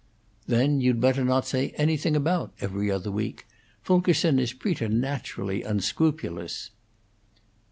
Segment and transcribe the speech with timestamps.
[0.47, 3.45] "Then you'd better not say anything about 'Every Other Week'.
[3.83, 6.71] Fulkerson is preternaturally unscrupulous."